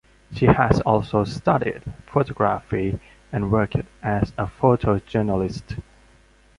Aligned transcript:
She 0.33 0.47
has 0.47 0.79
also 0.81 1.23
studied 1.25 1.83
photography 2.07 2.99
and 3.31 3.51
worked 3.51 3.75
as 4.01 4.31
a 4.35 4.47
photojournalist. 4.47 5.79